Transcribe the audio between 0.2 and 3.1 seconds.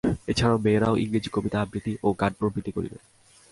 এ ছাড়া মেয়েরাও ইংরেজি কবিতা আবৃত্তি এবং গান প্রভৃতি করিবে।